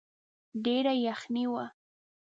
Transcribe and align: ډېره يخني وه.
ډېره 0.63 0.93
يخني 1.07 1.43
وه. 1.51 1.65